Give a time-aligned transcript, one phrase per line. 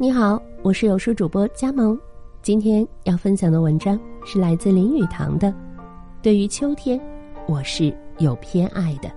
[0.00, 1.98] 你好，我是有书主播佳萌，
[2.40, 5.52] 今天要分享的文章是来自林语堂的。
[6.22, 7.00] 对于秋天，
[7.48, 9.10] 我是有偏爱的。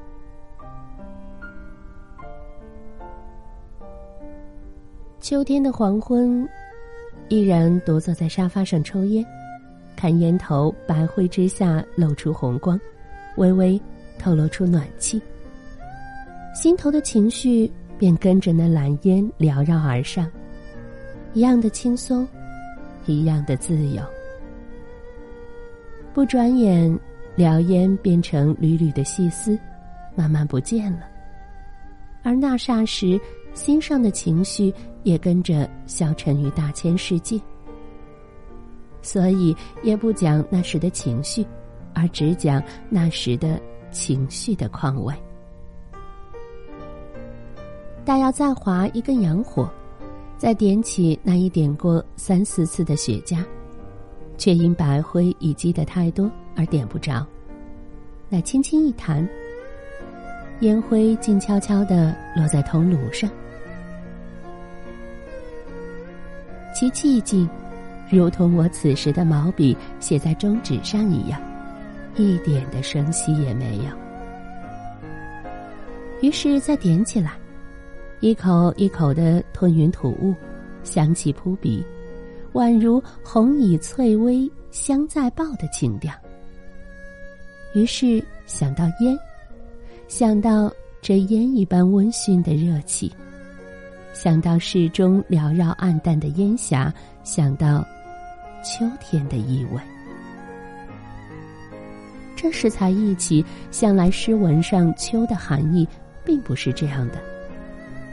[5.20, 6.50] 秋天的黄昏，
[7.30, 9.23] 依然独坐在沙发上抽烟，
[9.95, 12.80] 看烟头白灰之下露出红光，
[13.38, 13.80] 微微
[14.18, 15.22] 透露出暖气，
[16.55, 20.27] 心头的情绪便跟着那蓝烟缭绕而上。
[21.34, 22.27] 一样的轻松，
[23.05, 24.03] 一样的自由。
[26.13, 26.99] 不转眼，
[27.38, 29.58] 燎烟变成缕缕的细丝，
[30.13, 31.02] 慢慢不见了。
[32.22, 33.20] 而那霎时，
[33.53, 37.39] 心上的情绪也跟着消沉于大千世界。
[39.02, 41.45] 所以，也不讲那时的情绪，
[41.94, 45.13] 而只讲那时的情绪的况味。
[48.03, 49.72] 但要再划一根洋火。
[50.42, 53.45] 再点起那一点过三四次的雪茄，
[54.39, 57.23] 却因白灰已积得太多而点不着。
[58.28, 59.30] 那轻轻一弹，
[60.62, 63.30] 烟灰静悄悄地落在铜炉上，
[66.73, 67.47] 其寂静，
[68.09, 71.39] 如同我此时的毛笔写在中纸上一样，
[72.16, 73.84] 一点的声息也没有。
[76.28, 77.34] 于是再点起来。
[78.22, 80.36] 一口一口的吞云吐雾，
[80.83, 81.83] 香气扑鼻，
[82.53, 86.13] 宛如红蚁翠微香在爆的情调。
[87.73, 89.17] 于是想到烟，
[90.08, 93.11] 想到这烟一般温驯的热气，
[94.13, 97.83] 想到市中缭绕暗淡的烟霞，想到
[98.63, 99.81] 秋天的意味。
[102.35, 105.88] 这时才忆起，向来诗文上“秋”的含义，
[106.23, 107.31] 并不是这样的。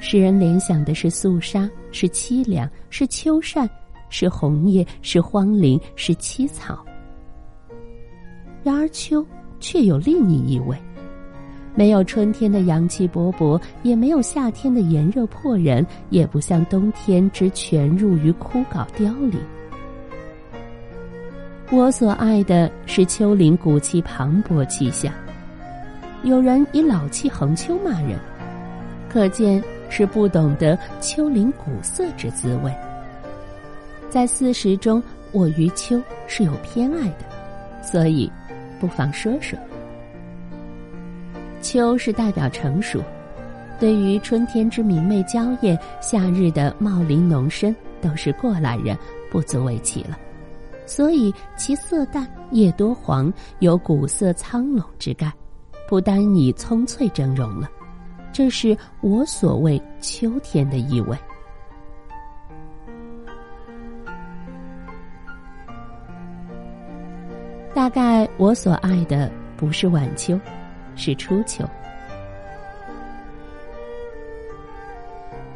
[0.01, 3.69] 使人联想的是肃杀，是凄凉，是秋扇，
[4.09, 6.85] 是红叶，是荒林，是凄草。
[8.63, 9.25] 然而秋
[9.61, 10.77] 却有另一意味，
[11.75, 19.41] 没有春天的阳气勃勃，也没有夏天的炎热迫人，也不像冬天之全入于枯槁凋零。
[21.71, 25.13] 我所爱的是丘陵古气磅礴气象。
[26.23, 28.19] 有人以老气横秋骂人，
[29.09, 29.63] 可见。
[29.89, 32.73] 是不懂得秋林古色之滋味。
[34.11, 37.25] 在四时中，我于秋是有偏爱的，
[37.83, 38.31] 所以
[38.81, 39.59] 不妨说说。
[41.61, 43.03] 秋是代表成熟，
[43.79, 48.97] 对于春天之明媚娇艳，夏日的茂林浓深，都是过来人，
[49.31, 50.17] 不足为奇了。
[50.87, 55.31] 所以其色淡，叶多黄，有古色苍龙之概，
[55.87, 57.69] 不单以葱翠峥嵘了。
[58.39, 61.19] 这是我所谓秋天的意味。
[67.75, 70.39] 大概我所爱的不是晚秋，
[70.95, 71.69] 是初秋。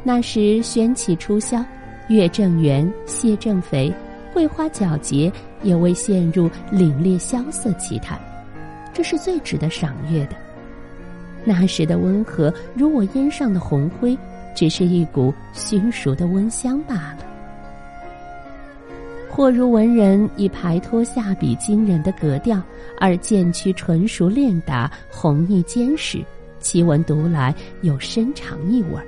[0.03, 1.63] 那时轩起初消，
[2.09, 3.93] 月正圆，蟹正肥，
[4.33, 8.19] 桂花皎洁，也未陷入凛冽萧瑟奇谈，
[8.91, 10.35] 这是最值得赏月的。
[11.45, 14.17] 那时的温和，如我烟上的红灰，
[14.55, 17.19] 只是一股熏熟的温香罢了。
[19.29, 22.61] 或如文人以排脱下笔惊人的格调，
[22.99, 26.23] 而渐趋纯熟练达，弘毅坚实，
[26.59, 29.05] 其文读来有深长意味儿。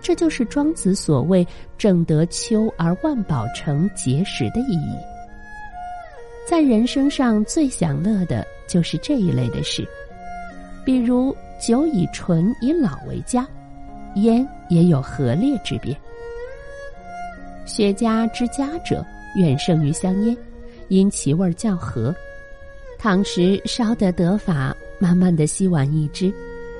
[0.00, 1.44] 这就是庄子所谓
[1.76, 4.94] “正得秋而万宝成碣石”的意义。
[6.46, 9.84] 在人生上最享乐的就是这一类的事。
[10.84, 13.48] 比如酒以醇以老为佳，
[14.16, 15.96] 烟也有和烈之别。
[17.64, 19.04] 雪茄之佳者，
[19.36, 20.36] 远胜于香烟，
[20.88, 22.14] 因其味较和。
[22.98, 26.32] 倘时烧得得法，慢慢的吸完一支，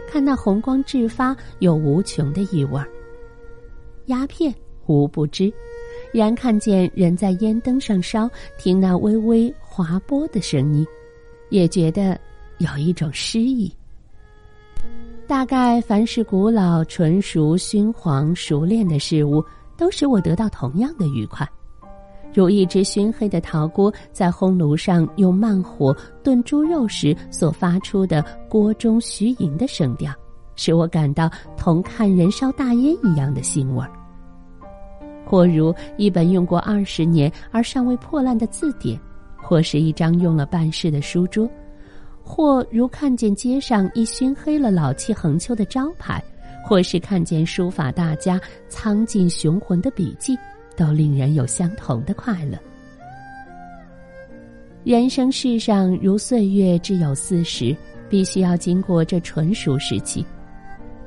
[0.09, 2.87] 看那红光炽发，有无穷的意味儿。
[4.07, 4.55] 鸦片
[4.87, 5.53] 无不知，
[6.13, 10.87] 然看见人在烟灯上烧，听那微微滑波的声音，
[11.49, 12.19] 也觉得
[12.59, 13.73] 有一种诗意。
[15.27, 19.43] 大概凡是古老、纯熟、熏黄、熟练的事物，
[19.77, 21.49] 都使我得到同样的愉快，
[22.35, 30.13] 如一只熏黑的陶锅在烘炉上用慢火炖猪肉时所发出的锅中徐吟的声调，
[30.57, 33.89] 使我感到同看人烧大烟一样的腥味儿；
[35.25, 39.01] 或如一本用过二十年而尚未破烂的字典，
[39.37, 41.49] 或是一张用了半世的书桌。
[42.25, 46.21] 或如看见街上一熏黑了老气横秋的招牌，
[46.65, 50.37] 或是看见书法大家苍劲雄浑的笔迹，
[50.75, 52.59] 都令人有相同的快乐。
[54.83, 57.77] 人生世上如岁月只有四十，
[58.09, 60.25] 必须要经过这纯熟时期。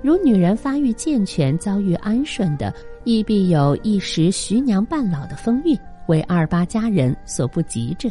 [0.03, 2.73] 如女人发育健全、遭遇安顺的，
[3.03, 5.77] 亦必有一时徐娘半老的风韵，
[6.07, 8.07] 为二八佳人所不及者。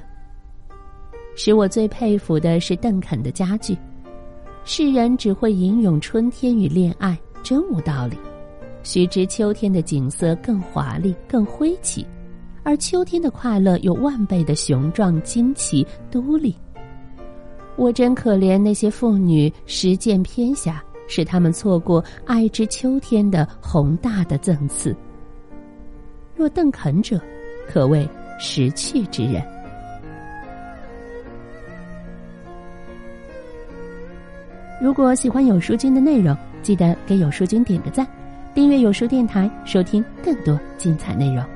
[1.36, 3.76] 使我最佩服的是邓肯的佳句
[4.64, 8.16] ：“世人只会吟咏春天与恋爱，真无道理。
[8.82, 12.04] 须知秋天的景色更华丽、更挥起。”
[12.64, 16.52] 而秋天的快乐有万倍的雄壮、惊奇、独立。
[17.76, 24.96] 我真可怜那些妇女，实践偏狭，使他们错过爱之秋天的宏大的赠赐。
[26.34, 27.20] 若邓肯者，
[27.68, 28.08] 可谓
[28.40, 29.40] 识趣之人。
[34.78, 38.06] 如果喜欢有书君的内容，记得给有书君点个赞，
[38.54, 41.55] 订阅有书电台，收听更多精彩内容。